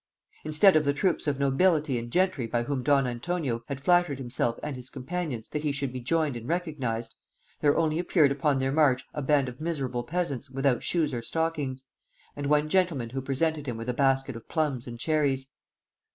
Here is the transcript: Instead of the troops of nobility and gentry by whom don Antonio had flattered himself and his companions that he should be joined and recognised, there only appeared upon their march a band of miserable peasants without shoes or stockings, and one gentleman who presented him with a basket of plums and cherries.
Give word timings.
Instead 0.43 0.75
of 0.75 0.83
the 0.83 0.95
troops 0.95 1.27
of 1.27 1.37
nobility 1.39 1.99
and 1.99 2.09
gentry 2.11 2.47
by 2.47 2.63
whom 2.63 2.81
don 2.81 3.05
Antonio 3.05 3.61
had 3.67 3.79
flattered 3.79 4.17
himself 4.17 4.57
and 4.63 4.75
his 4.75 4.89
companions 4.89 5.47
that 5.49 5.61
he 5.63 5.71
should 5.71 5.93
be 5.93 5.99
joined 5.99 6.35
and 6.35 6.47
recognised, 6.47 7.13
there 7.59 7.77
only 7.77 7.99
appeared 7.99 8.31
upon 8.31 8.57
their 8.57 8.71
march 8.71 9.05
a 9.13 9.21
band 9.21 9.47
of 9.47 9.61
miserable 9.61 10.01
peasants 10.03 10.49
without 10.49 10.81
shoes 10.81 11.13
or 11.13 11.21
stockings, 11.21 11.85
and 12.35 12.47
one 12.47 12.67
gentleman 12.67 13.11
who 13.11 13.21
presented 13.21 13.67
him 13.67 13.77
with 13.77 13.89
a 13.89 13.93
basket 13.93 14.35
of 14.35 14.49
plums 14.49 14.87
and 14.87 14.97
cherries. 14.99 15.51